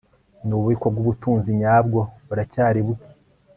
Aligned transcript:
nububiko 0.47 0.85
bwubutunzi 0.93 1.49
nyabwo 1.61 1.99
buracyari 2.27 2.79
buke 2.87 3.09